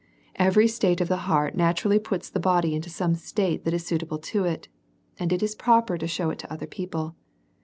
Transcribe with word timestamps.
Every 0.37 0.67
state 0.67 0.99
of 0.99 1.09
the 1.09 1.15
heart 1.29 1.53
naturally 1.53 1.99
puts 1.99 2.27
the 2.31 2.39
body 2.39 2.73
in 2.73 2.81
to 2.81 2.89
some 2.89 3.13
state 3.13 3.65
that 3.65 3.73
is 3.75 3.85
suitable 3.85 4.17
to 4.33 4.45
it, 4.45 4.67
and 5.19 5.31
is 5.31 5.53
proper 5.53 5.95
to 5.95 6.07
show 6.07 6.31
it 6.31 6.39
to 6.39 6.51
other 6.51 6.65
people. 6.65 7.15